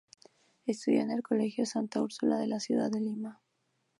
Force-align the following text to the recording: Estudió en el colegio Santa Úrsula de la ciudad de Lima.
Estudió 0.65 1.01
en 1.01 1.11
el 1.11 1.21
colegio 1.21 1.67
Santa 1.67 2.01
Úrsula 2.01 2.39
de 2.39 2.47
la 2.47 2.59
ciudad 2.59 2.89
de 2.89 3.01
Lima. 3.01 3.39